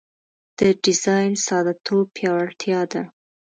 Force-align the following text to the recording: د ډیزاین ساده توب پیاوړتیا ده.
د 0.57 0.59
ډیزاین 0.83 1.33
ساده 1.45 1.73
توب 1.85 2.05
پیاوړتیا 2.17 2.81
ده. 2.91 3.03